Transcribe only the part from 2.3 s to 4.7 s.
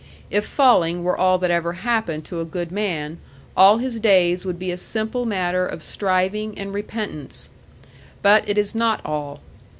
a good man, all his days would